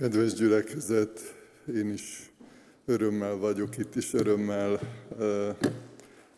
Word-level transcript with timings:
Kedves 0.00 0.32
gyülekezet, 0.32 1.34
én 1.76 1.92
is 1.92 2.32
örömmel 2.86 3.36
vagyok 3.36 3.78
itt 3.78 3.96
is, 3.96 4.14
örömmel 4.14 4.80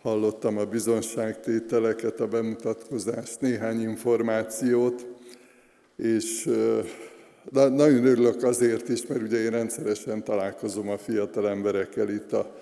hallottam 0.01 0.59
a 0.59 0.65
bizonságtételeket, 0.65 2.21
a 2.21 2.27
bemutatkozást, 2.27 3.41
néhány 3.41 3.81
információt, 3.81 5.07
és 5.97 6.51
nagyon 7.53 8.07
örülök 8.07 8.43
azért 8.43 8.89
is, 8.89 9.07
mert 9.07 9.23
ugye 9.23 9.39
én 9.39 9.51
rendszeresen 9.51 10.25
találkozom 10.25 10.89
a 10.89 10.99
fiatal 10.99 11.49
emberekkel 11.49 12.09
itt 12.09 12.33
a 12.33 12.57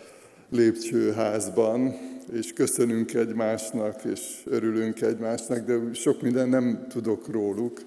lépcsőházban, 0.51 1.95
és 2.33 2.53
köszönünk 2.53 3.15
egymásnak, 3.15 4.05
és 4.05 4.43
örülünk 4.45 5.01
egymásnak, 5.01 5.67
de 5.67 5.79
sok 5.93 6.23
minden 6.23 6.49
nem 6.49 6.87
tudok 6.89 7.29
róluk, 7.29 7.81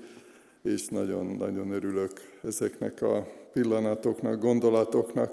és 0.64 0.88
nagyon-nagyon 0.88 1.72
örülök 1.72 2.12
ezeknek 2.44 3.02
a 3.02 3.28
pillanatoknak, 3.54 4.42
gondolatoknak. 4.42 5.32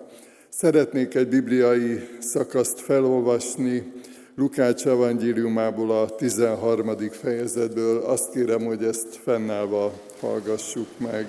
Szeretnék 0.49 1.15
egy 1.15 1.29
bibliai 1.29 1.99
szakaszt 2.21 2.81
felolvasni, 2.81 3.93
Lukács 4.35 4.87
evangéliumából 4.87 5.91
a 5.91 6.15
13. 6.15 6.97
fejezetből. 7.11 7.99
Azt 7.99 8.33
kérem, 8.33 8.65
hogy 8.65 8.85
ezt 8.85 9.17
fennállva 9.17 9.93
hallgassuk 10.21 10.87
meg. 10.97 11.27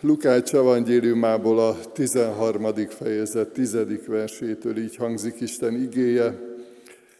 Lukács 0.00 0.54
evangéliumából 0.54 1.58
a 1.58 1.76
13. 1.92 2.74
fejezet 2.88 3.48
10. 3.48 3.76
versétől 4.06 4.78
így 4.78 4.96
hangzik 4.96 5.40
Isten 5.40 5.74
igéje. 5.74 6.53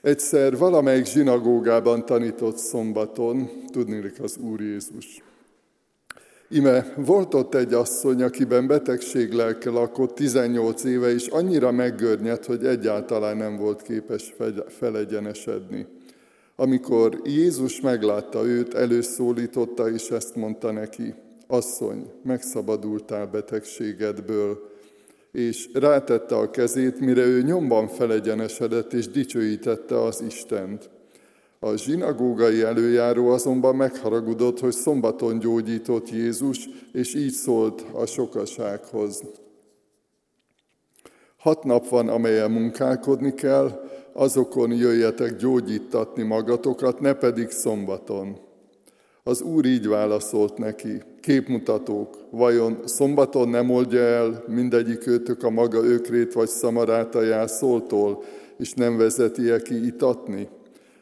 Egyszer 0.04 0.56
valamelyik 0.56 1.06
zsinagógában 1.06 2.06
tanított 2.06 2.56
szombaton, 2.56 3.50
tudnélik 3.72 4.22
az 4.22 4.36
Úr 4.36 4.60
Jézus. 4.60 5.22
Ime, 6.48 6.94
volt 6.96 7.34
ott 7.34 7.54
egy 7.54 7.72
asszony, 7.72 8.22
akiben 8.22 8.66
betegség 8.66 9.32
lelke 9.32 9.70
lakott 9.70 10.14
18 10.14 10.84
éve, 10.84 11.12
és 11.12 11.26
annyira 11.26 11.70
meggörnyedt, 11.70 12.44
hogy 12.44 12.66
egyáltalán 12.66 13.36
nem 13.36 13.56
volt 13.56 13.82
képes 13.82 14.34
felegyenesedni. 14.68 15.86
Amikor 16.56 17.20
Jézus 17.24 17.80
meglátta 17.80 18.44
őt, 18.44 18.74
előszólította, 18.74 19.90
és 19.90 20.10
ezt 20.10 20.34
mondta 20.34 20.72
neki, 20.72 21.14
asszony, 21.46 22.10
megszabadultál 22.22 23.26
betegségedből, 23.26 24.73
és 25.34 25.68
rátette 25.72 26.36
a 26.36 26.50
kezét, 26.50 27.00
mire 27.00 27.24
ő 27.24 27.42
nyomban 27.42 27.88
felegyenesedett, 27.88 28.92
és 28.92 29.08
dicsőítette 29.08 30.02
az 30.02 30.22
Istent. 30.26 30.90
A 31.58 31.76
zsinagógai 31.76 32.62
előjáró 32.62 33.28
azonban 33.28 33.76
megharagudott, 33.76 34.60
hogy 34.60 34.72
szombaton 34.72 35.38
gyógyított 35.38 36.10
Jézus, 36.10 36.68
és 36.92 37.14
így 37.14 37.32
szólt 37.32 37.84
a 37.92 38.06
sokasághoz. 38.06 39.22
Hat 41.36 41.64
nap 41.64 41.88
van, 41.88 42.08
amelyen 42.08 42.50
munkálkodni 42.50 43.34
kell, 43.34 43.88
azokon 44.12 44.72
jöjjetek 44.72 45.36
gyógyítatni 45.36 46.22
magatokat, 46.22 47.00
ne 47.00 47.12
pedig 47.12 47.50
szombaton. 47.50 48.38
Az 49.22 49.40
Úr 49.40 49.64
így 49.64 49.86
válaszolt 49.88 50.58
neki, 50.58 51.02
képmutatók, 51.24 52.16
vajon 52.30 52.78
szombaton 52.84 53.48
nem 53.48 53.70
oldja 53.70 54.00
el 54.00 54.44
mindegyik 54.46 55.06
őtök 55.06 55.42
a 55.42 55.50
maga 55.50 55.84
ökrét 55.84 56.32
vagy 56.32 56.48
szamaráta 56.48 57.46
szóltól, 57.46 58.22
és 58.58 58.72
nem 58.72 58.96
vezeti-e 58.96 59.62
ki 59.62 59.86
itatni? 59.86 60.48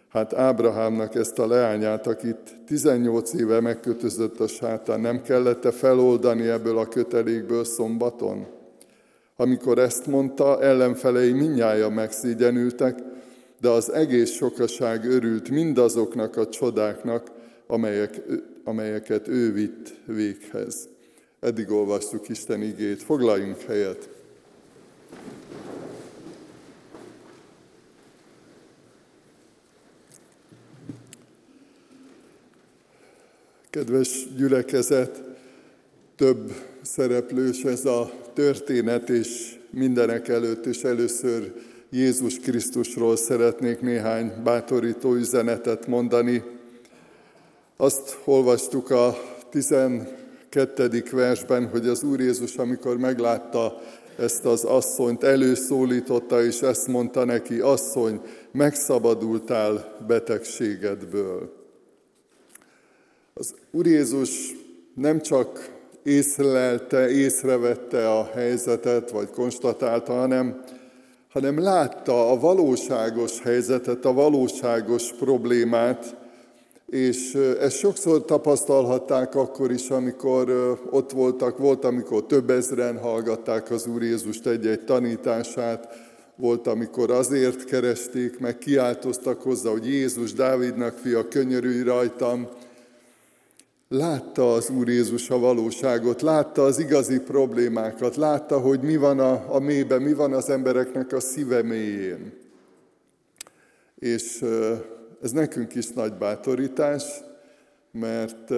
Hát 0.09 0.35
Ábrahámnak 0.35 1.15
ezt 1.15 1.39
a 1.39 1.47
leányát, 1.47 2.07
akit 2.07 2.39
18 2.67 3.33
éve 3.33 3.61
megkötözött 3.61 4.41
a 4.41 4.47
sátán, 4.47 5.01
nem 5.01 5.23
kellett-e 5.23 5.71
feloldani 5.71 6.49
ebből 6.49 6.79
a 6.79 6.89
kötelékből 6.89 7.65
szombaton? 7.65 8.47
Amikor 9.37 9.79
ezt 9.79 10.07
mondta, 10.07 10.63
ellenfelei 10.63 11.33
minnyája 11.33 11.89
megszégyenültek, 11.89 12.99
de 13.61 13.69
az 13.69 13.93
egész 13.93 14.31
sokaság 14.31 15.05
örült 15.05 15.51
mindazoknak 15.51 16.37
a 16.37 16.49
csodáknak, 16.49 17.31
amelyek, 17.67 18.21
amelyeket 18.65 19.29
ő 19.29 19.53
vitt 19.53 19.95
véghez. 20.05 20.89
Eddig 21.41 21.71
olvastuk 21.71 22.29
Isten 22.29 22.63
igét. 22.63 23.03
Foglaljunk 23.03 23.61
helyet! 23.61 24.09
Kedves 33.71 34.27
gyülekezet, 34.37 35.23
több 36.17 36.53
szereplős 36.83 37.63
ez 37.63 37.85
a 37.85 38.13
történet, 38.35 39.09
és 39.09 39.59
mindenek 39.71 40.29
előtt 40.29 40.67
és 40.67 40.83
először 40.83 41.53
Jézus 41.91 42.39
Krisztusról 42.39 43.17
szeretnék 43.17 43.81
néhány 43.81 44.33
bátorító 44.45 45.15
üzenetet 45.15 45.87
mondani. 45.87 46.43
Azt 47.77 48.19
olvastuk 48.25 48.91
a 48.91 49.17
12. 49.51 51.05
versben, 51.11 51.69
hogy 51.69 51.87
az 51.87 52.03
Úr 52.03 52.21
Jézus, 52.21 52.57
amikor 52.57 52.97
meglátta 52.97 53.81
ezt 54.19 54.45
az 54.45 54.65
asszonyt, 54.65 55.23
előszólította, 55.23 56.45
és 56.45 56.61
ezt 56.61 56.87
mondta 56.87 57.25
neki, 57.25 57.61
asszony, 57.61 58.21
megszabadultál 58.53 59.97
betegségedből. 60.07 61.53
Az 63.35 63.55
Úr 63.71 63.87
Jézus 63.87 64.55
nem 64.95 65.21
csak 65.21 65.71
észlelte, 66.03 67.11
észrevette 67.11 68.11
a 68.11 68.31
helyzetet, 68.35 69.11
vagy 69.11 69.31
konstatálta, 69.31 70.13
hanem, 70.13 70.63
hanem 71.31 71.59
látta 71.59 72.31
a 72.31 72.39
valóságos 72.39 73.41
helyzetet, 73.41 74.05
a 74.05 74.13
valóságos 74.13 75.13
problémát, 75.13 76.22
és 76.93 77.35
ezt 77.61 77.77
sokszor 77.77 78.25
tapasztalhatták 78.25 79.35
akkor 79.35 79.71
is, 79.71 79.91
amikor 79.91 80.51
ott 80.91 81.11
voltak, 81.11 81.59
volt, 81.59 81.85
amikor 81.85 82.27
több 82.27 82.51
ezren 82.51 82.99
hallgatták 82.99 83.71
az 83.71 83.87
Úr 83.87 84.03
Jézust 84.03 84.47
egy-egy 84.47 84.85
tanítását, 84.85 85.89
volt, 86.37 86.67
amikor 86.67 87.11
azért 87.11 87.65
keresték, 87.65 88.39
meg 88.39 88.59
kiáltoztak 88.59 89.43
hozzá, 89.43 89.71
hogy 89.71 89.87
Jézus, 89.87 90.33
Dávidnak 90.33 90.99
fia, 90.99 91.29
könyörülj 91.29 91.83
rajtam, 91.83 92.49
látta 93.89 94.53
az 94.53 94.71
Úr 94.71 94.89
Jézus 94.89 95.31
a 95.31 95.39
valóságot, 95.39 96.23
látta 96.23 96.65
az 96.65 96.79
igazi 96.79 97.21
problémákat, 97.21 98.17
látta, 98.17 98.59
hogy 98.59 98.81
mi 98.81 98.97
van 98.97 99.19
a, 99.19 99.45
a 99.49 99.59
mélyben, 99.59 100.03
mi 100.03 100.13
van 100.13 100.33
az 100.33 100.51
embereknek 100.51 101.13
a 101.13 101.21
szíve 101.21 101.63
mélyén. 101.63 102.33
És 103.99 104.45
ez 105.23 105.33
nekünk 105.33 105.75
is 105.75 105.89
nagy 105.89 106.13
bátorítás, 106.13 107.05
mert 107.91 108.51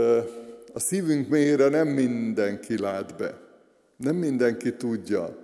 a 0.73 0.79
szívünk 0.81 1.29
mélyére 1.29 1.69
nem 1.69 1.89
mindenki 1.89 2.79
lát 2.79 3.17
be. 3.17 3.41
Nem 3.97 4.17
mindenki 4.17 4.75
tudja, 4.75 5.37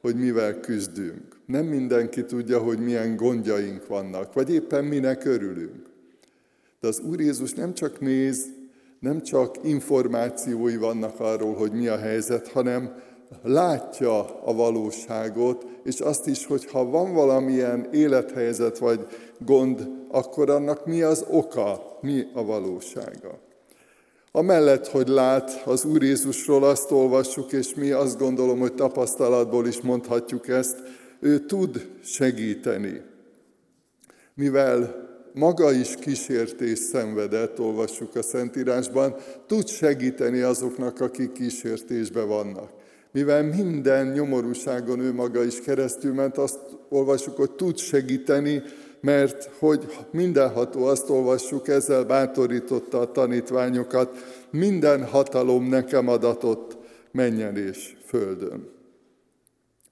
hogy 0.00 0.16
mivel 0.16 0.60
küzdünk. 0.60 1.36
Nem 1.46 1.64
mindenki 1.64 2.24
tudja, 2.24 2.58
hogy 2.58 2.78
milyen 2.78 3.16
gondjaink 3.16 3.86
vannak, 3.86 4.32
vagy 4.32 4.52
éppen 4.52 4.84
minek 4.84 5.24
örülünk. 5.24 5.86
De 6.80 6.88
az 6.88 7.00
Úr 7.00 7.20
Jézus 7.20 7.52
nem 7.52 7.74
csak 7.74 8.00
néz, 8.00 8.46
nem 9.00 9.22
csak 9.22 9.56
információi 9.62 10.76
vannak 10.76 11.20
arról, 11.20 11.54
hogy 11.54 11.72
mi 11.72 11.88
a 11.88 11.96
helyzet, 11.96 12.48
hanem 12.48 12.94
látja 13.42 14.42
a 14.44 14.54
valóságot, 14.54 15.66
és 15.84 16.00
azt 16.00 16.26
is, 16.26 16.46
hogy 16.46 16.66
ha 16.66 16.84
van 16.84 17.14
valamilyen 17.14 17.88
élethelyzet 17.92 18.78
vagy 18.78 19.06
gond, 19.38 19.88
akkor 20.10 20.50
annak 20.50 20.86
mi 20.86 21.02
az 21.02 21.24
oka, 21.30 21.98
mi 22.00 22.26
a 22.34 22.44
valósága. 22.44 23.38
Amellett, 24.32 24.86
hogy 24.86 25.08
lát 25.08 25.62
az 25.64 25.84
Úr 25.84 26.02
Jézusról, 26.02 26.64
azt 26.64 26.90
olvassuk, 26.90 27.52
és 27.52 27.74
mi 27.74 27.90
azt 27.90 28.18
gondolom, 28.18 28.58
hogy 28.58 28.74
tapasztalatból 28.74 29.66
is 29.66 29.80
mondhatjuk 29.80 30.48
ezt, 30.48 30.82
ő 31.20 31.38
tud 31.38 31.88
segíteni. 32.02 33.02
Mivel 34.34 35.06
maga 35.32 35.72
is 35.72 35.94
kísértés 35.94 36.78
szenvedett, 36.78 37.60
olvassuk 37.60 38.16
a 38.16 38.22
Szentírásban, 38.22 39.14
tud 39.46 39.68
segíteni 39.68 40.40
azoknak, 40.40 41.00
akik 41.00 41.32
kísértésben 41.32 42.28
vannak. 42.28 42.70
Mivel 43.12 43.42
minden 43.42 44.06
nyomorúságon 44.06 45.00
ő 45.00 45.12
maga 45.12 45.44
is 45.44 45.60
keresztül 45.60 46.14
ment, 46.14 46.38
azt 46.38 46.58
olvassuk, 46.88 47.36
hogy 47.36 47.50
tud 47.50 47.78
segíteni, 47.78 48.62
mert 49.00 49.50
hogy 49.58 49.86
mindenható, 50.10 50.84
azt 50.84 51.10
olvassuk, 51.10 51.68
ezzel 51.68 52.04
bátorította 52.04 53.00
a 53.00 53.12
tanítványokat, 53.12 54.16
minden 54.50 55.04
hatalom 55.04 55.68
nekem 55.68 56.08
adatott 56.08 56.76
menjen 57.12 57.56
és 57.56 57.96
földön. 58.04 58.68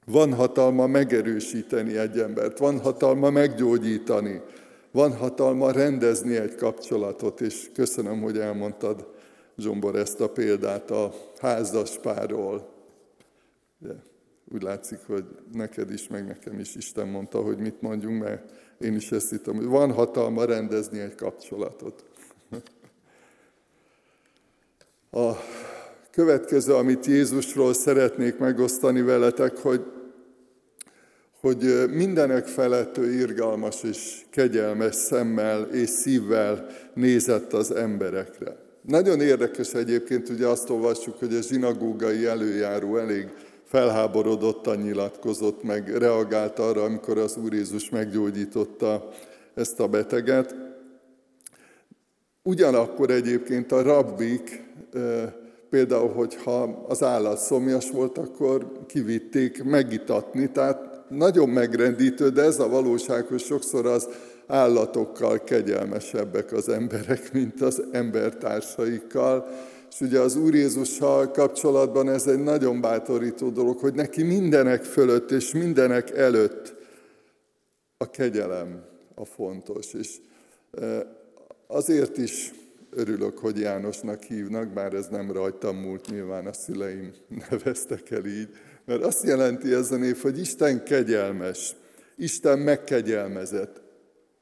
Van 0.06 0.34
hatalma 0.34 0.86
megerősíteni 0.86 1.96
egy 1.96 2.18
embert, 2.18 2.58
van 2.58 2.80
hatalma 2.80 3.30
meggyógyítani, 3.30 4.40
van 4.90 5.12
hatalma 5.12 5.70
rendezni 5.70 6.36
egy 6.36 6.54
kapcsolatot, 6.54 7.40
és 7.40 7.70
köszönöm, 7.74 8.20
hogy 8.20 8.38
elmondtad 8.38 9.06
Zsombor 9.58 9.96
ezt 9.96 10.20
a 10.20 10.28
példát 10.28 10.90
a 10.90 11.12
házaspárról. 11.40 12.75
De 13.78 14.02
úgy 14.52 14.62
látszik, 14.62 14.98
hogy 15.06 15.24
neked 15.52 15.90
is, 15.90 16.08
meg 16.08 16.26
nekem 16.26 16.58
is 16.58 16.74
Isten 16.74 17.08
mondta, 17.08 17.42
hogy 17.42 17.58
mit 17.58 17.80
mondjunk, 17.80 18.22
mert 18.22 18.52
én 18.80 18.94
is 18.94 19.12
ezt 19.12 19.30
hittem, 19.30 19.54
hogy 19.54 19.66
van 19.66 19.92
hatalma 19.92 20.44
rendezni 20.44 20.98
egy 20.98 21.14
kapcsolatot. 21.14 22.04
A 25.10 25.32
következő, 26.10 26.74
amit 26.74 27.06
Jézusról 27.06 27.74
szeretnék 27.74 28.38
megosztani 28.38 29.02
veletek, 29.02 29.56
hogy, 29.56 29.84
hogy 31.40 31.90
mindenek 31.90 32.46
felett 32.46 32.98
ő 32.98 33.12
irgalmas 33.12 33.82
és 33.82 34.24
kegyelmes 34.30 34.94
szemmel 34.94 35.62
és 35.62 35.88
szívvel 35.88 36.66
nézett 36.94 37.52
az 37.52 37.74
emberekre. 37.74 38.56
Nagyon 38.82 39.20
érdekes 39.20 39.74
egyébként, 39.74 40.28
ugye 40.28 40.46
azt 40.46 40.70
olvassuk, 40.70 41.18
hogy 41.18 41.34
a 41.34 41.42
zsinagógai 41.42 42.24
előjáró 42.24 42.96
elég 42.96 43.28
felháborodottan 43.76 44.76
nyilatkozott, 44.76 45.62
meg 45.62 45.96
reagált 45.96 46.58
arra, 46.58 46.82
amikor 46.82 47.18
az 47.18 47.36
Úr 47.44 47.52
Jézus 47.52 47.90
meggyógyította 47.90 49.08
ezt 49.54 49.80
a 49.80 49.88
beteget. 49.88 50.54
Ugyanakkor 52.42 53.10
egyébként 53.10 53.72
a 53.72 53.82
rabbik, 53.82 54.64
például, 55.70 56.08
hogyha 56.08 56.84
az 56.88 57.02
állat 57.02 57.38
szomjas 57.38 57.90
volt, 57.90 58.18
akkor 58.18 58.72
kivitték 58.86 59.64
megitatni, 59.64 60.50
tehát 60.50 61.08
nagyon 61.08 61.48
megrendítő, 61.48 62.28
de 62.28 62.42
ez 62.42 62.58
a 62.58 62.68
valóság, 62.68 63.26
hogy 63.26 63.40
sokszor 63.40 63.86
az 63.86 64.08
állatokkal 64.46 65.44
kegyelmesebbek 65.44 66.52
az 66.52 66.68
emberek, 66.68 67.32
mint 67.32 67.60
az 67.62 67.82
embertársaikkal. 67.92 69.48
És 69.96 70.02
ugye 70.02 70.20
az 70.20 70.36
Úr 70.36 70.54
Jézussal 70.54 71.30
kapcsolatban 71.30 72.08
ez 72.08 72.26
egy 72.26 72.42
nagyon 72.42 72.80
bátorító 72.80 73.50
dolog, 73.50 73.78
hogy 73.78 73.94
neki 73.94 74.22
mindenek 74.22 74.82
fölött 74.82 75.30
és 75.30 75.52
mindenek 75.52 76.10
előtt 76.10 76.74
a 77.96 78.10
kegyelem 78.10 78.84
a 79.14 79.24
fontos. 79.24 79.92
És 79.92 80.16
azért 81.66 82.16
is 82.16 82.52
örülök, 82.90 83.38
hogy 83.38 83.58
Jánosnak 83.58 84.22
hívnak, 84.22 84.68
bár 84.68 84.92
ez 84.92 85.06
nem 85.08 85.32
rajtam 85.32 85.76
múlt, 85.76 86.10
nyilván 86.10 86.46
a 86.46 86.52
szüleim 86.52 87.12
neveztek 87.50 88.10
el 88.10 88.26
így, 88.26 88.48
mert 88.84 89.02
azt 89.02 89.24
jelenti 89.24 89.72
ez 89.72 89.90
a 89.90 89.96
név, 89.96 90.18
hogy 90.18 90.38
Isten 90.38 90.84
kegyelmes, 90.84 91.76
Isten 92.16 92.58
megkegyelmezett. 92.58 93.82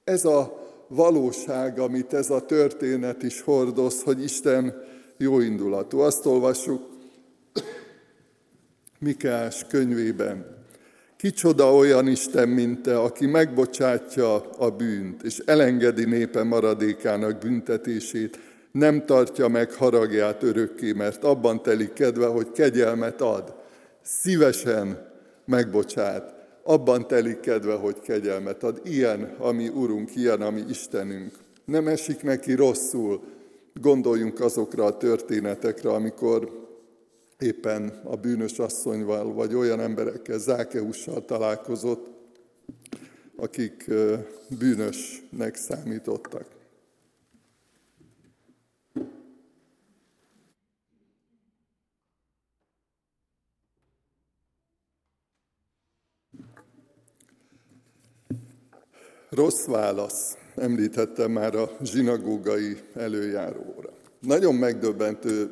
Ez 0.04 0.24
a 0.24 0.66
valóság, 0.88 1.78
amit 1.78 2.12
ez 2.12 2.30
a 2.30 2.40
történet 2.40 3.22
is 3.22 3.40
hordoz, 3.40 4.02
hogy 4.02 4.22
Isten 4.22 4.92
jó 5.16 5.40
indulatú. 5.40 5.98
Azt 5.98 6.26
olvassuk 6.26 6.82
Mikás 8.98 9.64
könyvében. 9.68 10.62
Kicsoda 11.16 11.74
olyan 11.74 12.08
Isten, 12.08 12.48
mint 12.48 12.82
te, 12.82 13.00
aki 13.00 13.26
megbocsátja 13.26 14.50
a 14.50 14.70
bűnt, 14.70 15.22
és 15.22 15.38
elengedi 15.38 16.04
népe 16.04 16.42
maradékának 16.42 17.38
büntetését, 17.38 18.38
nem 18.72 19.06
tartja 19.06 19.48
meg 19.48 19.72
haragját 19.72 20.42
örökké, 20.42 20.92
mert 20.92 21.24
abban 21.24 21.62
telik 21.62 21.92
kedve, 21.92 22.26
hogy 22.26 22.50
kegyelmet 22.52 23.20
ad. 23.20 23.54
Szívesen 24.02 25.06
megbocsát. 25.44 26.34
Abban 26.62 27.06
telik 27.06 27.40
kedve, 27.40 27.74
hogy 27.74 28.00
kegyelmet 28.00 28.62
ad. 28.62 28.80
Ilyen, 28.84 29.34
ami 29.38 29.68
Urunk, 29.68 30.16
ilyen, 30.16 30.42
ami 30.42 30.64
Istenünk. 30.68 31.32
Nem 31.64 31.86
esik 31.88 32.22
neki 32.22 32.54
rosszul. 32.54 33.22
Gondoljunk 33.80 34.40
azokra 34.40 34.84
a 34.84 34.96
történetekre, 34.96 35.90
amikor 35.90 36.68
éppen 37.38 38.00
a 38.04 38.16
bűnös 38.16 38.58
asszonyval, 38.58 39.32
vagy 39.32 39.54
olyan 39.54 39.80
emberekkel, 39.80 40.38
Zákeussal 40.38 41.24
találkozott, 41.24 42.06
akik 43.36 43.90
bűnösnek 44.58 45.54
számítottak. 45.56 46.46
Rossz 59.30 59.64
válasz. 59.66 60.43
Említettem 60.56 61.30
már 61.30 61.54
a 61.54 61.70
zsinagógai 61.82 62.76
előjáróra. 62.94 63.92
Nagyon 64.20 64.54
megdöbbentő 64.54 65.50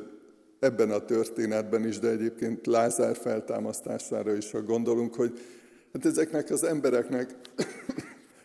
ebben 0.59 0.91
a 0.91 1.05
történetben 1.05 1.87
is, 1.87 1.99
de 1.99 2.09
egyébként 2.09 2.65
Lázár 2.65 3.15
feltámasztására 3.15 4.35
is, 4.35 4.51
ha 4.51 4.61
gondolunk, 4.61 5.15
hogy 5.15 5.39
hát 5.93 6.05
ezeknek 6.05 6.49
az 6.49 6.63
embereknek 6.63 7.35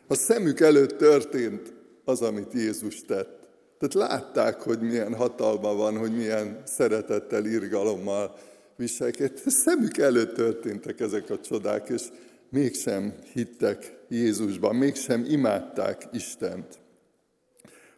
a 0.06 0.14
szemük 0.14 0.60
előtt 0.60 0.98
történt 0.98 1.72
az, 2.04 2.22
amit 2.22 2.52
Jézus 2.52 3.00
tett. 3.00 3.48
Tehát 3.78 4.10
látták, 4.10 4.60
hogy 4.60 4.80
milyen 4.80 5.14
hatalma 5.14 5.74
van, 5.74 5.96
hogy 5.96 6.16
milyen 6.16 6.62
szeretettel, 6.64 7.46
irgalommal 7.46 8.36
viselkedt. 8.76 9.42
A 9.46 9.50
szemük 9.50 9.98
előtt 9.98 10.34
történtek 10.34 11.00
ezek 11.00 11.30
a 11.30 11.40
csodák, 11.40 11.88
és 11.88 12.02
mégsem 12.50 13.14
hittek 13.32 13.97
Jézusban, 14.08 14.76
mégsem 14.76 15.24
imádták 15.28 16.02
Istent. 16.12 16.78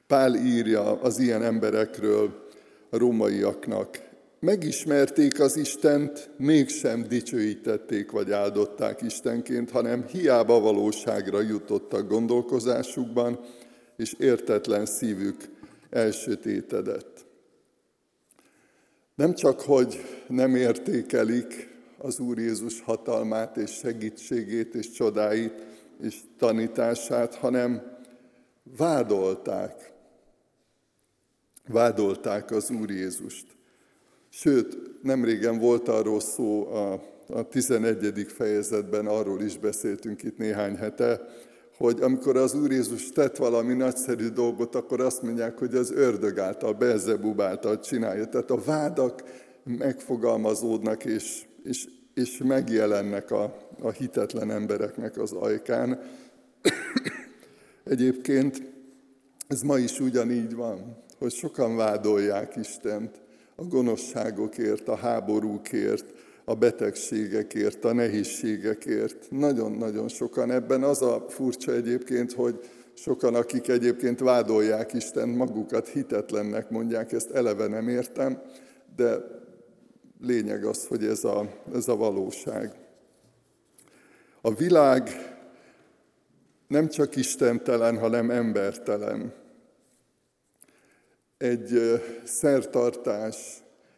Pál 0.07 0.35
írja 0.35 1.01
az 1.01 1.19
ilyen 1.19 1.43
emberekről 1.43 2.49
a 2.91 2.97
rómaiaknak, 2.97 4.09
megismerték 4.41 5.41
az 5.41 5.57
Istent, 5.57 6.31
mégsem 6.37 7.03
dicsőítették 7.09 8.11
vagy 8.11 8.33
áldották 8.33 9.03
Istenként, 9.03 9.71
hanem 9.71 10.07
hiába 10.07 10.61
valóságra 10.61 11.41
jutottak 11.41 12.09
gondolkozásukban, 12.09 13.41
és 13.97 14.15
értetlen 14.19 14.87
szívük 14.87 15.37
elsötétedett. 15.91 17.27
Nem 19.15 19.35
csak, 19.35 19.61
hogy 19.61 20.05
nem 20.29 20.55
értékelik 20.55 21.69
az 21.99 22.19
Úr 22.19 22.39
Jézus 22.39 22.81
hatalmát 22.81 23.57
és 23.57 23.71
segítségét 23.71 24.75
és 24.75 24.91
csodáit 24.91 25.53
és 26.03 26.21
tanítását, 26.39 27.35
hanem 27.35 27.99
vádolták. 28.77 29.93
Vádolták 31.69 32.51
az 32.51 32.71
Úr 32.71 32.91
Jézust. 32.91 33.47
Sőt, 34.29 34.79
nem 35.03 35.25
régen 35.25 35.59
volt 35.59 35.89
arról 35.89 36.21
szó 36.21 36.67
a, 36.73 37.03
a 37.29 37.49
11. 37.49 38.27
fejezetben, 38.29 39.07
arról 39.07 39.43
is 39.43 39.59
beszéltünk 39.59 40.23
itt 40.23 40.39
néhány 40.39 40.77
hete, 40.77 41.21
hogy 41.77 42.01
amikor 42.01 42.37
az 42.37 42.55
Úr 42.55 42.71
Jézus 42.71 43.09
tett 43.09 43.37
valami 43.37 43.75
nagyszerű 43.75 44.29
dolgot, 44.29 44.75
akkor 44.75 45.01
azt 45.01 45.23
mondják, 45.23 45.59
hogy 45.59 45.75
az 45.75 45.93
ördög 45.93 46.39
által, 46.39 46.73
Belzebub 46.73 47.41
által 47.41 47.81
csinálja. 47.81 48.27
Tehát 48.27 48.51
a 48.51 48.63
vádak 48.65 49.23
megfogalmazódnak, 49.65 51.05
és, 51.05 51.43
és, 51.63 51.89
és 52.15 52.43
megjelennek 52.45 53.31
a, 53.31 53.57
a 53.83 53.91
hitetlen 53.91 54.51
embereknek 54.51 55.19
az 55.19 55.33
ajkán. 55.33 56.01
Egyébként 57.85 58.63
ez 59.49 59.63
ma 59.63 59.79
is 59.79 60.01
ugyanígy 60.01 60.55
van, 60.55 60.97
hogy 61.19 61.33
sokan 61.33 61.77
vádolják 61.77 62.57
Istent, 62.57 63.21
a 63.57 63.65
gonoszságokért, 63.65 64.89
a 64.89 64.97
háborúkért, 64.97 66.05
a 66.45 66.55
betegségekért, 66.55 67.85
a 67.85 67.93
nehézségekért. 67.93 69.31
Nagyon-nagyon 69.31 70.09
sokan. 70.09 70.51
Ebben 70.51 70.83
az 70.83 71.03
a 71.03 71.25
furcsa 71.29 71.73
egyébként, 71.73 72.33
hogy 72.33 72.61
sokan, 72.95 73.35
akik 73.35 73.69
egyébként 73.69 74.21
vádolják 74.21 74.93
Isten 74.93 75.29
magukat 75.29 75.89
hitetlennek 75.89 76.71
mondják, 76.71 77.13
ezt 77.13 77.31
eleve 77.31 77.67
nem 77.67 77.89
értem, 77.89 78.43
de 78.97 79.40
lényeg 80.23 80.65
az, 80.65 80.87
hogy 80.87 81.05
ez 81.05 81.25
a, 81.25 81.49
ez 81.75 81.89
a 81.89 81.97
valóság. 81.97 82.73
A 84.41 84.55
világ 84.55 85.11
nem 86.69 86.89
csak 86.89 87.17
istentelen, 87.17 87.99
hanem 87.99 88.31
embertelen 88.31 89.33
egy 91.39 92.03
szertartás, 92.25 93.37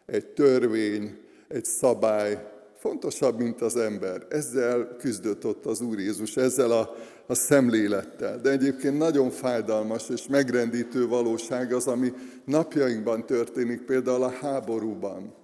egy 0.06 0.26
törvény, 0.26 1.18
egy 1.48 1.64
szabály 1.64 2.50
fontosabb, 2.76 3.38
mint 3.38 3.60
az 3.60 3.76
ember. 3.76 4.26
Ezzel 4.28 4.96
küzdött 4.98 5.46
ott 5.46 5.66
az 5.66 5.80
Úr 5.80 5.98
Jézus, 5.98 6.36
ezzel 6.36 6.70
a, 6.70 6.94
a 7.26 7.34
szemlélettel. 7.34 8.38
De 8.38 8.50
egyébként 8.50 8.98
nagyon 8.98 9.30
fájdalmas 9.30 10.08
és 10.08 10.26
megrendítő 10.26 11.06
valóság 11.06 11.72
az, 11.72 11.86
ami 11.86 12.12
napjainkban 12.44 13.26
történik, 13.26 13.82
például 13.82 14.22
a 14.22 14.30
háborúban. 14.30 15.34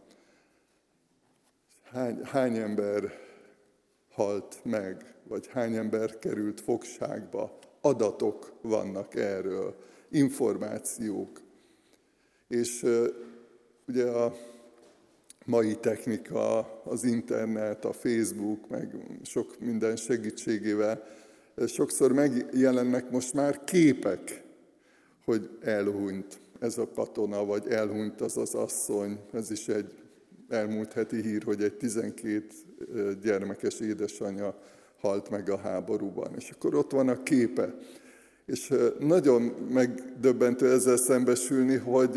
Hány, 1.92 2.20
hány 2.24 2.56
ember 2.56 3.12
halt 4.12 4.60
meg, 4.62 5.14
vagy 5.28 5.46
hány 5.46 5.74
ember 5.74 6.18
került 6.18 6.60
fogságba. 6.60 7.58
Adatok 7.80 8.52
vannak 8.62 9.14
erről, 9.14 9.74
információk. 10.10 11.40
És 12.48 12.86
ugye 13.86 14.10
a 14.10 14.34
mai 15.44 15.76
technika, 15.76 16.58
az 16.84 17.04
internet, 17.04 17.84
a 17.84 17.92
Facebook, 17.92 18.68
meg 18.68 18.96
sok 19.22 19.60
minden 19.60 19.96
segítségével 19.96 21.02
sokszor 21.66 22.12
megjelennek 22.12 23.10
most 23.10 23.34
már 23.34 23.64
képek, 23.64 24.44
hogy 25.24 25.50
elhunyt 25.60 26.40
ez 26.60 26.78
a 26.78 26.90
katona, 26.94 27.44
vagy 27.44 27.68
elhunyt 27.68 28.20
az 28.20 28.36
az 28.36 28.54
asszony. 28.54 29.20
Ez 29.32 29.50
is 29.50 29.68
egy 29.68 29.92
elmúlt 30.48 30.92
heti 30.92 31.22
hír, 31.22 31.42
hogy 31.42 31.62
egy 31.62 31.76
12 31.76 32.46
gyermekes 33.22 33.80
édesanyja 33.80 34.58
halt 35.00 35.30
meg 35.30 35.50
a 35.50 35.56
háborúban. 35.56 36.34
És 36.36 36.50
akkor 36.50 36.74
ott 36.74 36.90
van 36.90 37.08
a 37.08 37.22
képe. 37.22 37.74
És 38.46 38.74
nagyon 38.98 39.42
megdöbbentő 39.70 40.70
ezzel 40.70 40.96
szembesülni, 40.96 41.76
hogy 41.76 42.12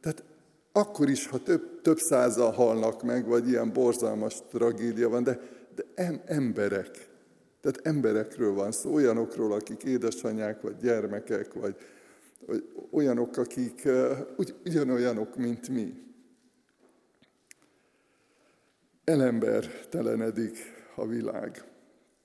tehát 0.00 0.24
akkor 0.72 1.08
is, 1.08 1.26
ha 1.26 1.42
több, 1.42 1.80
több 1.82 1.98
százal 1.98 2.50
halnak 2.50 3.02
meg, 3.02 3.26
vagy 3.26 3.48
ilyen 3.48 3.72
borzalmas 3.72 4.36
tragédia 4.50 5.08
van, 5.08 5.22
de, 5.22 5.40
de 5.74 5.84
em, 5.94 6.20
emberek. 6.26 7.08
Tehát 7.60 7.80
emberekről 7.82 8.54
van 8.54 8.72
szó, 8.72 8.92
olyanokról, 8.92 9.52
akik 9.52 9.82
édesanyák, 9.82 10.60
vagy 10.60 10.76
gyermekek, 10.76 11.52
vagy, 11.52 11.76
vagy 12.46 12.64
olyanok, 12.90 13.36
akik 13.36 13.88
ugy, 14.36 14.54
ugyanolyanok, 14.64 15.36
mint 15.36 15.68
mi. 15.68 16.09
Elembertelenedik 19.10 20.56
a 20.94 21.06
világ. 21.06 21.64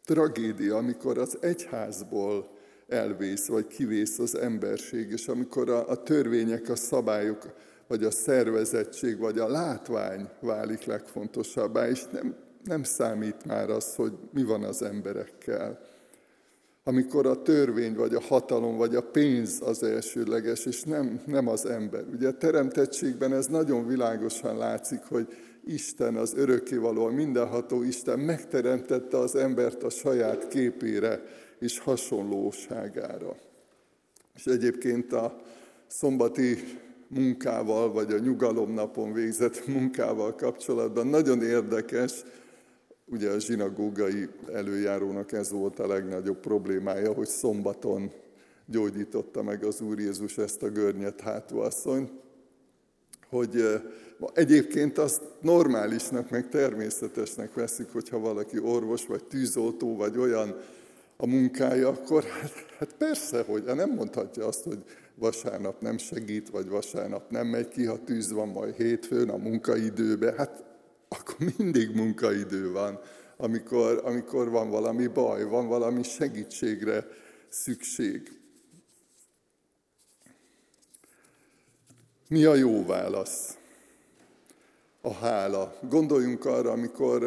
Tragédia, 0.03 0.77
amikor 0.77 1.17
az 1.17 1.37
egyházból 1.41 2.49
elvész, 2.87 3.47
vagy 3.47 3.67
kivész 3.67 4.19
az 4.19 4.37
emberség, 4.37 5.11
és 5.11 5.27
amikor 5.27 5.69
a, 5.69 5.89
a 5.89 6.03
törvények, 6.03 6.69
a 6.69 6.75
szabályok, 6.75 7.53
vagy 7.87 8.03
a 8.03 8.11
szervezettség, 8.11 9.17
vagy 9.17 9.39
a 9.39 9.47
látvány 9.47 10.29
válik 10.39 10.83
legfontosabbá, 10.83 11.87
és 11.87 12.05
nem, 12.11 12.35
nem 12.63 12.83
számít 12.83 13.45
már 13.45 13.69
az, 13.69 13.95
hogy 13.95 14.13
mi 14.31 14.43
van 14.43 14.63
az 14.63 14.81
emberekkel. 14.81 15.79
Amikor 16.83 17.25
a 17.25 17.41
törvény, 17.41 17.95
vagy 17.95 18.15
a 18.15 18.21
hatalom, 18.21 18.77
vagy 18.77 18.95
a 18.95 19.09
pénz 19.11 19.61
az 19.61 19.83
elsőleges, 19.83 20.65
és 20.65 20.83
nem, 20.83 21.21
nem 21.25 21.47
az 21.47 21.65
ember. 21.65 22.03
Ugye 22.13 22.27
a 22.27 22.37
teremtettségben 22.37 23.33
ez 23.33 23.47
nagyon 23.47 23.87
világosan 23.87 24.57
látszik, 24.57 25.01
hogy 25.03 25.27
Isten, 25.65 26.15
az 26.15 26.33
örökkévaló, 26.35 27.05
a 27.05 27.11
mindenható 27.11 27.83
Isten 27.83 28.19
megteremtette 28.19 29.17
az 29.17 29.35
embert 29.35 29.83
a 29.83 29.89
saját 29.89 30.47
képére 30.47 31.23
és 31.59 31.79
hasonlóságára. 31.79 33.35
És 34.35 34.45
egyébként 34.45 35.13
a 35.13 35.41
szombati 35.87 36.57
munkával, 37.07 37.91
vagy 37.91 38.13
a 38.13 38.19
nyugalomnapon 38.19 39.13
végzett 39.13 39.67
munkával 39.67 40.35
kapcsolatban 40.35 41.07
nagyon 41.07 41.41
érdekes, 41.43 42.23
ugye 43.05 43.29
a 43.29 43.39
zsinagógai 43.39 44.27
előjárónak 44.53 45.31
ez 45.31 45.51
volt 45.51 45.79
a 45.79 45.87
legnagyobb 45.87 46.39
problémája, 46.39 47.13
hogy 47.13 47.27
szombaton 47.27 48.11
gyógyította 48.65 49.43
meg 49.43 49.63
az 49.63 49.81
Úr 49.81 49.99
Jézus 49.99 50.37
ezt 50.37 50.63
a 50.63 50.69
görnyet 50.69 51.21
hátúasszonyt, 51.21 52.11
hogy 53.29 53.81
egyébként 54.33 54.97
azt 54.97 55.21
normálisnak, 55.41 56.29
meg 56.29 56.49
természetesnek 56.49 57.53
veszik, 57.53 57.91
hogyha 57.91 58.19
valaki 58.19 58.59
orvos, 58.59 59.05
vagy 59.05 59.23
tűzoltó, 59.23 59.95
vagy 59.95 60.17
olyan 60.17 60.55
a 61.17 61.27
munkája, 61.27 61.87
akkor 61.87 62.23
hát, 62.23 62.51
hát 62.77 62.95
persze, 62.97 63.43
hogy 63.43 63.63
nem 63.63 63.89
mondhatja 63.89 64.47
azt, 64.47 64.63
hogy 64.63 64.83
vasárnap 65.15 65.81
nem 65.81 65.97
segít, 65.97 66.49
vagy 66.49 66.69
vasárnap 66.69 67.29
nem 67.29 67.47
megy 67.47 67.67
ki, 67.67 67.85
ha 67.85 68.03
tűz 68.03 68.31
van 68.31 68.47
majd 68.47 68.75
hétfőn 68.75 69.29
a 69.29 69.37
munkaidőbe. 69.37 70.33
Hát 70.37 70.63
akkor 71.09 71.35
mindig 71.57 71.95
munkaidő 71.95 72.71
van, 72.71 72.99
amikor, 73.37 74.01
amikor 74.03 74.49
van 74.49 74.69
valami 74.69 75.07
baj, 75.07 75.43
van 75.43 75.67
valami 75.67 76.03
segítségre 76.03 77.07
szükség. 77.49 78.39
Mi 82.27 82.43
a 82.43 82.55
jó 82.55 82.85
válasz? 82.85 83.57
A 85.01 85.13
hála. 85.13 85.75
Gondoljunk 85.89 86.45
arra, 86.45 86.71
amikor 86.71 87.23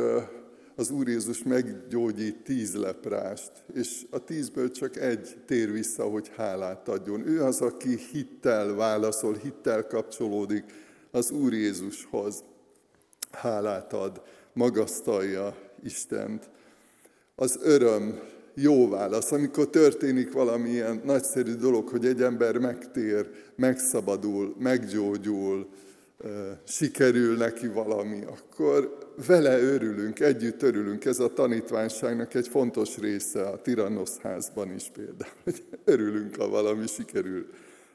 az 0.76 0.90
Úr 0.90 1.08
Jézus 1.08 1.42
meggyógyít 1.42 2.36
tíz 2.36 2.74
leprást, 2.74 3.52
és 3.74 4.06
a 4.10 4.24
tízből 4.24 4.70
csak 4.70 4.96
egy 4.96 5.36
tér 5.46 5.72
vissza, 5.72 6.04
hogy 6.04 6.30
hálát 6.36 6.88
adjon. 6.88 7.26
Ő 7.26 7.42
az, 7.42 7.60
aki 7.60 7.96
hittel 8.12 8.74
válaszol, 8.74 9.34
hittel 9.34 9.86
kapcsolódik 9.86 10.64
az 11.10 11.30
Úr 11.30 11.52
Jézushoz. 11.52 12.44
Hálát 13.30 13.92
ad, 13.92 14.22
magasztalja 14.52 15.56
Istent. 15.82 16.50
Az 17.34 17.58
öröm, 17.62 18.20
jó 18.60 18.88
válasz, 18.88 19.32
amikor 19.32 19.68
történik 19.68 20.32
valamilyen 20.32 21.00
nagyszerű 21.04 21.54
dolog, 21.54 21.88
hogy 21.88 22.06
egy 22.06 22.22
ember 22.22 22.58
megtér, 22.58 23.30
megszabadul, 23.56 24.54
meggyógyul, 24.58 25.68
sikerül 26.64 27.36
neki 27.36 27.66
valami, 27.66 28.24
akkor 28.26 28.98
vele 29.26 29.60
örülünk, 29.60 30.20
együtt 30.20 30.62
örülünk. 30.62 31.04
Ez 31.04 31.18
a 31.18 31.32
tanítványságnak 31.32 32.34
egy 32.34 32.48
fontos 32.48 32.98
része 32.98 33.42
a 33.42 33.62
Tirannosz 33.62 34.18
házban 34.18 34.74
is 34.74 34.90
például, 34.92 35.32
hogy 35.44 35.64
örülünk, 35.84 36.36
ha 36.36 36.48
valami 36.48 36.86
sikerül 36.86 37.46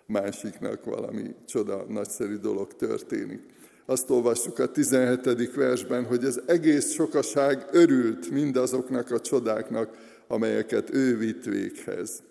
másiknak, 0.06 0.86
valami 0.86 1.36
csoda, 1.48 1.86
nagyszerű 1.90 2.36
dolog 2.36 2.76
történik. 2.76 3.42
Azt 3.86 4.10
olvassuk 4.10 4.60
a 4.60 4.72
17. 4.72 5.56
versben, 5.56 6.06
hogy 6.06 6.24
az 6.24 6.42
egész 6.46 6.92
sokaság 6.92 7.66
örült 7.72 8.30
mindazoknak 8.30 9.12
a 9.12 9.20
csodáknak, 9.20 9.98
amelyeket 10.28 10.94
ő 10.94 11.18
vitt 11.18 11.44
véghez. 11.44 12.24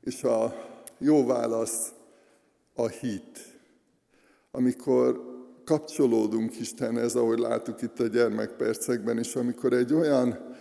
És 0.00 0.22
a 0.22 0.54
jó 0.98 1.26
válasz 1.26 1.92
a 2.74 2.86
hit 2.86 3.56
amikor 4.56 5.20
kapcsolódunk 5.64 6.60
Istenhez, 6.60 7.14
ahogy 7.14 7.38
láttuk 7.38 7.82
itt 7.82 8.00
a 8.00 8.06
gyermekpercekben 8.06 9.18
is, 9.18 9.34
amikor 9.34 9.72
egy 9.72 9.94
olyan 9.94 10.54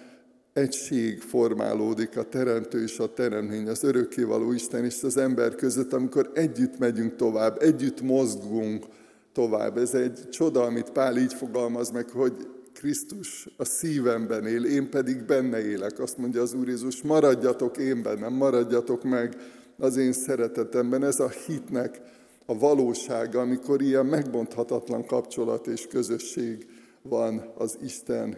egység 0.53 1.21
formálódik 1.21 2.17
a 2.17 2.24
teremtő 2.24 2.81
és 2.83 3.00
a 3.00 3.13
teremtmény, 3.13 3.67
az 3.67 3.83
örökkévaló 3.83 4.51
Isten 4.51 4.85
és 4.85 5.03
az 5.03 5.17
ember 5.17 5.55
között, 5.55 5.93
amikor 5.93 6.31
együtt 6.33 6.77
megyünk 6.77 7.15
tovább, 7.15 7.62
együtt 7.62 8.01
mozgunk 8.01 8.85
tovább. 9.33 9.77
Ez 9.77 9.93
egy 9.93 10.29
csoda, 10.29 10.63
amit 10.63 10.91
Pál 10.91 11.17
így 11.17 11.33
fogalmaz 11.33 11.89
meg, 11.89 12.09
hogy 12.09 12.47
Krisztus 12.75 13.48
a 13.58 13.65
szívemben 13.65 14.48
él, 14.48 14.65
én 14.65 14.89
pedig 14.89 15.24
benne 15.24 15.65
élek. 15.65 16.00
Azt 16.00 16.17
mondja 16.17 16.41
az 16.41 16.53
Úr 16.53 16.67
Jézus, 16.67 17.01
maradjatok 17.01 17.77
én 17.77 18.01
bennem, 18.01 18.34
maradjatok 18.34 19.03
meg 19.03 19.36
az 19.77 19.98
én 19.98 20.12
szeretetemben. 20.12 21.03
Ez 21.03 21.20
a 21.20 21.29
hitnek 21.29 22.01
a 22.46 22.58
valósága, 22.58 23.39
amikor 23.39 23.82
ilyen 23.82 24.05
megbonthatatlan 24.05 25.05
kapcsolat 25.05 25.67
és 25.67 25.88
közösség 25.88 26.67
van 27.01 27.53
az 27.58 27.77
Isten 27.84 28.38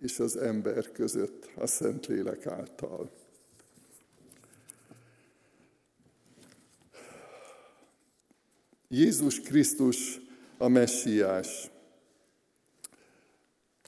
és 0.00 0.18
az 0.18 0.36
ember 0.36 0.92
között 0.92 1.50
a 1.56 1.66
Szentlélek 1.66 2.46
által. 2.46 3.10
Jézus 8.88 9.40
Krisztus 9.40 10.20
a 10.58 10.68
messiás. 10.68 11.69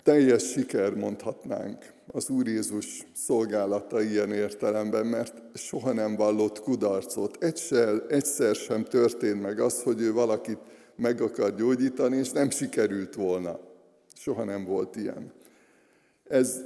Teljes 0.03 0.51
siker 0.51 0.95
mondhatnánk 0.95 1.93
az 2.07 2.31
Úr 2.31 2.47
Jézus 2.47 3.07
szolgálata 3.15 4.03
ilyen 4.03 4.33
értelemben, 4.33 5.07
mert 5.07 5.35
soha 5.55 5.93
nem 5.93 6.17
vallott 6.17 6.61
kudarcot. 6.61 7.43
Egyszer, 7.45 8.03
egyszer 8.09 8.55
sem 8.55 8.85
történt 8.85 9.43
meg 9.43 9.61
az, 9.61 9.83
hogy 9.83 10.01
ő 10.01 10.13
valakit 10.13 10.59
meg 10.97 11.21
akar 11.21 11.55
gyógyítani, 11.55 12.17
és 12.17 12.31
nem 12.31 12.51
sikerült 12.51 13.15
volna. 13.15 13.59
Soha 14.15 14.45
nem 14.45 14.65
volt 14.65 14.97
ilyen. 14.97 15.33
Ez 16.29 16.61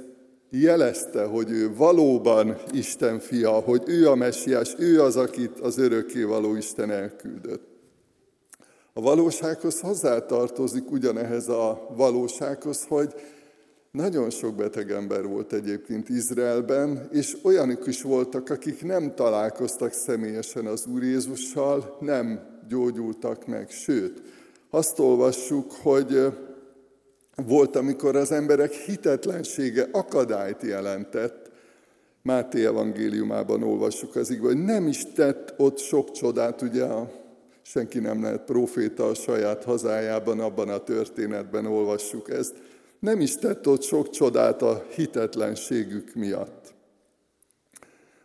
jelezte, 0.49 1.23
hogy 1.23 1.51
ő 1.51 1.75
valóban 1.75 2.57
Isten 2.71 3.19
fia, 3.19 3.51
hogy 3.51 3.83
ő 3.85 4.09
a 4.09 4.15
messiás, 4.15 4.75
ő 4.77 5.01
az, 5.01 5.15
akit 5.15 5.59
az 5.59 5.77
örökkévaló 5.77 6.55
Isten 6.55 6.91
elküldött. 6.91 7.66
A 8.97 9.01
valósághoz 9.01 9.79
hozzátartozik 9.79 10.91
ugyanehhez 10.91 11.49
a 11.49 11.87
valósághoz, 11.95 12.85
hogy 12.87 13.13
nagyon 13.91 14.29
sok 14.29 14.55
beteg 14.55 14.91
ember 14.91 15.27
volt 15.27 15.53
egyébként 15.53 16.09
Izraelben, 16.09 17.07
és 17.11 17.37
olyanok 17.43 17.87
is 17.87 18.01
voltak, 18.01 18.49
akik 18.49 18.83
nem 18.83 19.15
találkoztak 19.15 19.91
személyesen 19.91 20.65
az 20.65 20.85
Úr 20.85 21.03
Jézussal, 21.03 21.97
nem 21.99 22.39
gyógyultak 22.69 23.45
meg. 23.45 23.69
Sőt, 23.69 24.21
azt 24.69 24.99
olvassuk, 24.99 25.71
hogy 25.71 26.25
volt, 27.35 27.75
amikor 27.75 28.15
az 28.15 28.31
emberek 28.31 28.71
hitetlensége 28.71 29.87
akadályt 29.91 30.61
jelentett. 30.61 31.51
Máté 32.21 32.65
evangéliumában 32.65 33.63
olvassuk 33.63 34.15
az 34.15 34.29
igaz, 34.29 34.45
hogy 34.45 34.63
nem 34.63 34.87
is 34.87 35.05
tett 35.13 35.53
ott 35.57 35.77
sok 35.77 36.11
csodát, 36.11 36.61
ugye 36.61 36.83
a 36.83 37.25
senki 37.69 37.99
nem 37.99 38.21
lehet 38.21 38.45
proféta 38.45 39.07
a 39.07 39.13
saját 39.13 39.63
hazájában, 39.63 40.39
abban 40.39 40.69
a 40.69 40.83
történetben 40.83 41.65
olvassuk 41.65 42.29
ezt. 42.29 42.55
Nem 42.99 43.19
is 43.19 43.35
tett 43.35 43.67
ott 43.67 43.81
sok 43.81 44.09
csodát 44.09 44.61
a 44.61 44.85
hitetlenségük 44.95 46.13
miatt. 46.15 46.73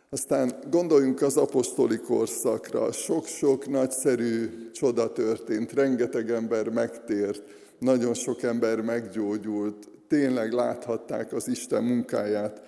Aztán 0.09 0.53
gondoljunk 0.69 1.21
az 1.21 1.37
apostoli 1.37 1.97
korszakra, 1.97 2.91
sok-sok 2.91 3.67
nagyszerű 3.67 4.49
csoda 4.71 5.11
történt, 5.11 5.73
rengeteg 5.73 6.31
ember 6.31 6.69
megtért, 6.69 7.43
nagyon 7.79 8.13
sok 8.13 8.43
ember 8.43 8.81
meggyógyult, 8.81 9.89
tényleg 10.07 10.51
láthatták 10.51 11.33
az 11.33 11.47
Isten 11.47 11.83
munkáját 11.83 12.61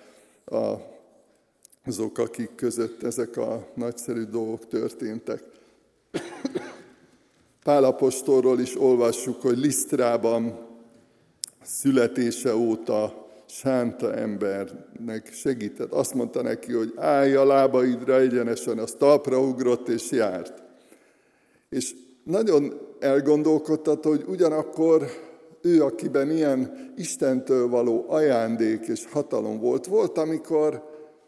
azok, 1.84 2.18
akik 2.18 2.54
között 2.54 3.02
ezek 3.02 3.36
a 3.36 3.68
nagyszerű 3.74 4.22
dolgok 4.22 4.66
történtek. 4.66 5.55
Pálapostolról 7.66 8.60
is 8.60 8.80
olvassuk, 8.80 9.40
hogy 9.40 9.58
Lisztrában 9.58 10.58
születése 11.62 12.56
óta 12.56 13.26
sánta 13.46 14.14
embernek 14.14 15.32
segített. 15.32 15.92
Azt 15.92 16.14
mondta 16.14 16.42
neki, 16.42 16.72
hogy 16.72 16.92
állj 16.96 17.34
a 17.34 17.44
lábaidra 17.44 18.18
egyenesen, 18.18 18.78
az 18.78 18.94
talpra 18.98 19.40
ugrott 19.40 19.88
és 19.88 20.10
járt. 20.10 20.62
És 21.68 21.94
nagyon 22.24 22.80
elgondolkodtat, 22.98 24.04
hogy 24.04 24.24
ugyanakkor 24.28 25.06
ő, 25.62 25.82
akiben 25.82 26.30
ilyen 26.30 26.92
Istentől 26.96 27.68
való 27.68 28.04
ajándék 28.08 28.86
és 28.86 29.06
hatalom 29.10 29.60
volt, 29.60 29.86
volt, 29.86 30.18
amikor 30.18 30.82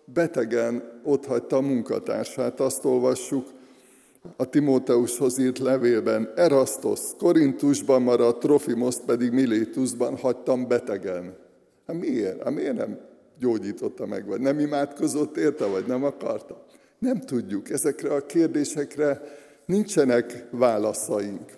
betegen 0.05 1.01
otthagyta 1.05 1.57
a 1.57 1.61
munkatársát. 1.61 2.61
Azt 2.61 2.85
olvassuk 2.85 3.57
a 4.37 4.49
Timóteushoz 4.49 5.39
írt 5.39 5.59
levélben, 5.59 6.33
Erasztos 6.37 7.01
Korintusban 7.19 8.03
maradt, 8.03 8.41
Trofimoszt 8.41 9.05
pedig 9.05 9.33
Milétusban 9.33 10.17
hagytam 10.17 10.69
betegen. 10.69 11.37
Hát 11.87 12.01
miért? 12.01 12.43
Hát 12.43 12.55
miért 12.55 12.77
nem 12.77 12.99
gyógyította 13.39 14.07
meg, 14.07 14.27
vagy 14.27 14.41
nem 14.41 14.59
imádkozott 14.59 15.37
érte, 15.37 15.67
vagy 15.67 15.87
nem 15.87 16.05
akarta? 16.05 16.65
Nem 16.99 17.21
tudjuk. 17.21 17.71
Ezekre 17.71 18.15
a 18.15 18.27
kérdésekre 18.27 19.21
nincsenek 19.67 20.47
válaszaink. 20.51 21.57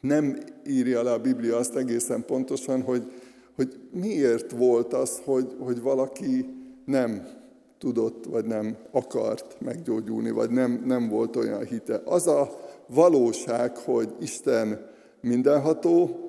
Nem 0.00 0.38
írja 0.66 1.02
le 1.02 1.12
a 1.12 1.20
Biblia 1.20 1.56
azt 1.56 1.76
egészen 1.76 2.24
pontosan, 2.24 2.82
hogy, 2.82 3.12
hogy 3.54 3.80
miért 3.92 4.50
volt 4.50 4.92
az, 4.92 5.20
hogy, 5.24 5.56
hogy 5.58 5.80
valaki 5.80 6.46
nem 6.84 7.37
tudott, 7.78 8.24
vagy 8.24 8.44
nem 8.44 8.76
akart 8.90 9.60
meggyógyulni, 9.60 10.30
vagy 10.30 10.50
nem, 10.50 10.82
nem 10.86 11.08
volt 11.08 11.36
olyan 11.36 11.64
hite. 11.64 12.02
Az 12.04 12.26
a 12.26 12.60
valóság, 12.86 13.76
hogy 13.76 14.14
Isten 14.20 14.86
mindenható, 15.20 16.28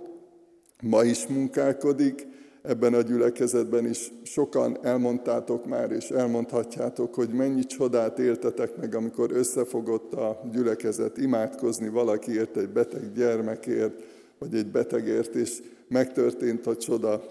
ma 0.82 1.03
is 1.03 1.27
munkálkodik, 1.27 2.27
ebben 2.62 2.94
a 2.94 3.01
gyülekezetben 3.01 3.86
is 3.86 4.12
sokan 4.24 4.77
elmondtátok 4.82 5.65
már, 5.65 5.91
és 5.91 6.10
elmondhatjátok, 6.10 7.13
hogy 7.13 7.29
mennyi 7.29 7.63
csodát 7.63 8.20
éltetek 8.20 8.77
meg, 8.77 8.96
amikor 8.96 9.32
összefogott 9.32 10.13
a 10.13 10.41
gyülekezet 10.51 11.18
imádkozni 11.18 11.89
valakiért, 11.89 12.58
egy 12.58 12.70
beteg 12.70 13.12
gyermekért, 13.12 14.01
vagy 14.39 14.56
egy 14.56 14.68
betegért, 14.68 15.36
és 15.36 15.62
megtörtént 15.88 16.68
a 16.68 16.75
csoda, 16.75 17.24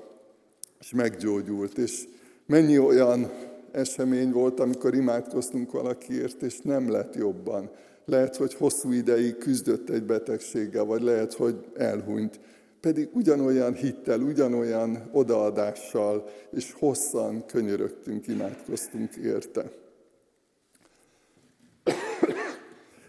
és 0.81 0.91
meggyógyult. 0.91 1.79
És 1.79 2.09
mennyi 2.47 2.79
olyan 2.79 3.31
esemény 3.73 4.31
volt, 4.31 4.61
amikor 4.61 4.95
imádkoztunk 4.95 5.73
valakiért, 5.73 6.43
és 6.43 6.61
nem 6.61 6.91
lett 6.91 7.15
jobban. 7.15 7.71
Lehet, 8.05 8.37
hogy 8.37 8.55
hosszú 8.55 8.93
ideig 8.93 9.37
küzdött 9.37 9.91
egy 9.91 10.03
betegséggel, 10.03 10.85
vagy 10.85 11.03
lehet, 11.03 11.35
hogy 11.35 11.57
elhunyt 11.77 12.41
pedig 12.81 13.09
ugyanolyan 13.13 13.75
hittel, 13.75 14.21
ugyanolyan 14.21 15.09
odaadással, 15.13 16.29
és 16.51 16.73
hosszan 16.73 17.47
könyörögtünk, 17.47 18.27
imádkoztunk 18.27 19.15
érte. 19.17 19.71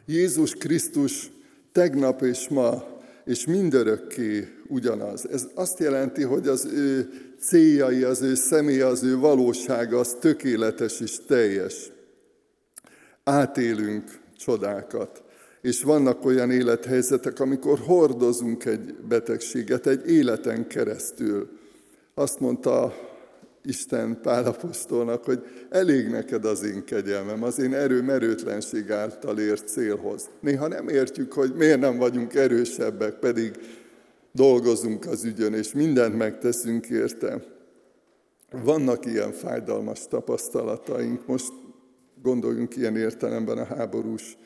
Jézus 0.05 0.53
Krisztus 0.53 1.31
tegnap 1.71 2.21
és 2.21 2.47
ma, 2.47 2.97
és 3.25 3.45
mindörökké 3.45 4.47
ugyanaz. 4.67 5.29
Ez 5.29 5.47
azt 5.53 5.79
jelenti, 5.79 6.23
hogy 6.23 6.47
az 6.47 6.65
ő 6.65 7.09
céljai, 7.39 8.03
az 8.03 8.21
ő 8.21 8.35
személy, 8.35 8.81
az 8.81 9.03
ő 9.03 9.17
valósága, 9.17 9.99
az 9.99 10.15
tökéletes 10.19 10.99
és 10.99 11.17
teljes. 11.27 11.91
Átélünk 13.23 14.19
csodákat 14.37 15.23
és 15.61 15.83
vannak 15.83 16.25
olyan 16.25 16.51
élethelyzetek, 16.51 17.39
amikor 17.39 17.79
hordozunk 17.79 18.65
egy 18.65 18.95
betegséget 19.07 19.87
egy 19.87 20.09
életen 20.09 20.67
keresztül. 20.67 21.49
Azt 22.13 22.39
mondta 22.39 22.93
Isten 23.63 24.21
Pálapostolnak, 24.21 25.23
hogy 25.23 25.43
elég 25.69 26.07
neked 26.07 26.45
az 26.45 26.63
én 26.63 26.83
kegyelmem, 26.85 27.43
az 27.43 27.59
én 27.59 27.73
erőm 27.73 28.09
erőtlenség 28.09 28.91
által 28.91 29.39
ért 29.39 29.67
célhoz. 29.67 30.29
Néha 30.39 30.67
nem 30.67 30.87
értjük, 30.87 31.33
hogy 31.33 31.53
miért 31.55 31.79
nem 31.79 31.97
vagyunk 31.97 32.33
erősebbek, 32.33 33.13
pedig 33.13 33.51
dolgozunk 34.31 35.05
az 35.05 35.23
ügyön, 35.23 35.53
és 35.53 35.73
mindent 35.73 36.17
megteszünk 36.17 36.89
érte. 36.89 37.43
Vannak 38.63 39.05
ilyen 39.05 39.31
fájdalmas 39.31 40.07
tapasztalataink, 40.07 41.25
most 41.25 41.53
gondoljunk 42.21 42.75
ilyen 42.75 42.95
értelemben 42.95 43.57
a 43.57 43.63
háborús 43.63 44.37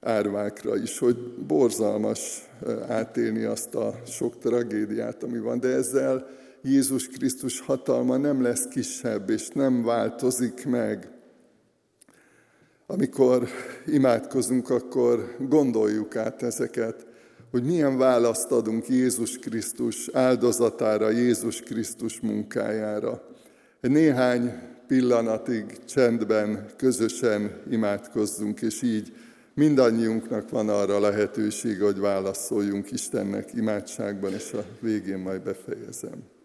árvákra 0.00 0.76
is, 0.76 0.98
hogy 0.98 1.16
borzalmas 1.46 2.48
átélni 2.88 3.44
azt 3.44 3.74
a 3.74 4.00
sok 4.06 4.38
tragédiát, 4.38 5.22
ami 5.22 5.38
van, 5.38 5.60
de 5.60 5.68
ezzel 5.68 6.26
Jézus 6.62 7.08
Krisztus 7.08 7.60
hatalma 7.60 8.16
nem 8.16 8.42
lesz 8.42 8.68
kisebb, 8.68 9.30
és 9.30 9.48
nem 9.48 9.84
változik 9.84 10.66
meg. 10.66 11.10
Amikor 12.86 13.48
imádkozunk, 13.86 14.70
akkor 14.70 15.36
gondoljuk 15.38 16.16
át 16.16 16.42
ezeket, 16.42 17.05
hogy 17.56 17.64
milyen 17.64 17.98
választ 17.98 18.50
adunk 18.50 18.88
Jézus 18.88 19.38
Krisztus 19.38 20.08
áldozatára, 20.12 21.10
Jézus 21.10 21.60
Krisztus 21.60 22.20
munkájára. 22.20 23.22
Néhány 23.80 24.52
pillanatig 24.86 25.84
csendben, 25.84 26.66
közösen 26.76 27.62
imádkozzunk, 27.70 28.60
és 28.60 28.82
így 28.82 29.12
Mindannyiunknak 29.54 30.50
van 30.50 30.68
arra 30.68 31.00
lehetőség, 31.00 31.80
hogy 31.80 31.98
válaszoljunk 31.98 32.90
Istennek 32.90 33.52
imádságban, 33.54 34.32
és 34.32 34.52
a 34.52 34.64
végén 34.80 35.18
majd 35.18 35.42
befejezem. 35.42 36.35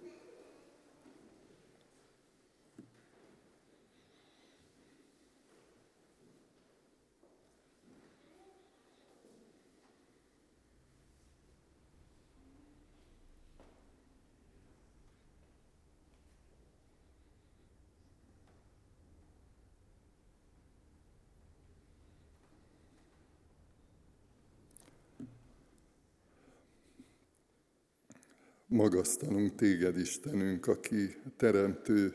Magasztalunk 28.72 29.56
téged, 29.56 29.98
Istenünk, 29.98 30.68
aki 30.68 31.16
teremtő, 31.38 32.14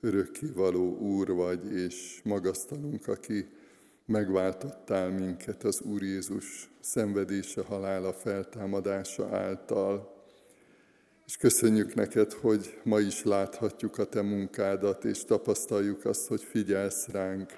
örökkivaló 0.00 0.96
Úr 0.98 1.32
vagy, 1.32 1.72
és 1.72 2.20
magasztalunk, 2.24 3.08
aki 3.08 3.46
megváltottál 4.06 5.10
minket 5.10 5.64
az 5.64 5.80
Úr 5.80 6.02
Jézus 6.02 6.70
szenvedése, 6.80 7.62
halála, 7.62 8.12
feltámadása 8.12 9.36
által. 9.36 10.16
És 11.26 11.36
köszönjük 11.36 11.94
neked, 11.94 12.32
hogy 12.32 12.80
ma 12.84 13.00
is 13.00 13.24
láthatjuk 13.24 13.98
a 13.98 14.04
te 14.04 14.22
munkádat, 14.22 15.04
és 15.04 15.24
tapasztaljuk 15.24 16.04
azt, 16.04 16.26
hogy 16.26 16.42
figyelsz 16.42 17.08
ránk, 17.08 17.50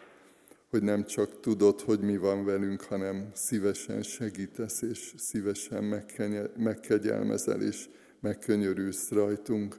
hogy 0.70 0.82
nem 0.82 1.04
csak 1.04 1.40
tudod, 1.40 1.80
hogy 1.80 2.00
mi 2.00 2.16
van 2.16 2.44
velünk, 2.44 2.82
hanem 2.82 3.30
szívesen 3.34 4.02
segítesz, 4.02 4.82
és 4.82 5.14
szívesen 5.16 6.04
megkegyelmezel, 6.56 7.62
és 7.62 7.88
megkönyörülsz 8.20 9.10
rajtunk. 9.10 9.78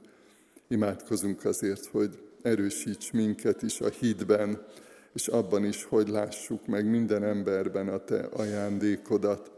Imádkozunk 0.67 1.45
azért, 1.45 1.85
hogy 1.85 2.19
erősíts 2.41 3.11
minket 3.11 3.61
is 3.61 3.81
a 3.81 3.89
hitben, 3.89 4.65
és 5.13 5.27
abban 5.27 5.65
is, 5.65 5.83
hogy 5.83 6.07
lássuk 6.07 6.67
meg 6.67 6.89
minden 6.89 7.23
emberben 7.23 7.87
a 7.87 7.97
Te 7.97 8.19
ajándékodat, 8.19 9.51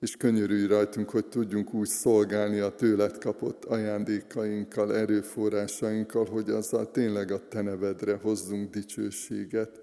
és 0.00 0.16
könyörülj 0.16 0.66
rajtunk, 0.66 1.10
hogy 1.10 1.26
tudjunk 1.26 1.74
úgy 1.74 1.88
szolgálni 1.88 2.58
a 2.58 2.74
tőled 2.74 3.18
kapott 3.18 3.64
ajándékainkkal, 3.64 4.96
erőforrásainkkal, 4.96 6.24
hogy 6.24 6.50
azzal 6.50 6.90
tényleg 6.90 7.30
a 7.30 7.48
Te 7.48 7.60
nevedre 7.60 8.18
hozzunk 8.22 8.70
dicsőséget, 8.70 9.80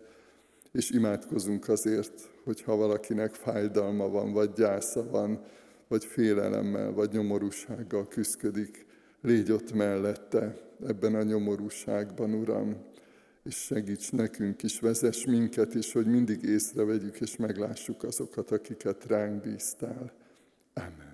és 0.72 0.90
imádkozunk 0.90 1.70
azért, 1.70 2.30
hogyha 2.44 2.76
valakinek 2.76 3.34
fájdalma 3.34 4.10
van, 4.10 4.34
vagy 4.34 4.54
gyásza 4.54 5.10
van, 5.10 5.44
vagy 5.88 6.06
félelemmel, 6.06 6.91
vagy 6.91 7.12
nyomorúsággal 7.12 8.08
küzdik, 8.08 8.86
légy 9.21 9.52
ott 9.52 9.73
mellette, 9.73 10.58
ebben 10.88 11.15
a 11.15 11.23
nyomorúságban, 11.23 12.34
Uram, 12.34 12.76
és 13.43 13.56
segíts 13.56 14.12
nekünk 14.12 14.63
is, 14.63 14.80
vezess 14.80 15.26
minket 15.26 15.73
is, 15.73 15.91
hogy 15.91 16.06
mindig 16.06 16.43
észrevegyük 16.43 17.19
és 17.19 17.36
meglássuk 17.36 18.04
azokat, 18.04 18.52
akiket 18.52 19.06
ránk 19.06 19.41
bíztál. 19.41 20.12
Amen. 20.73 21.07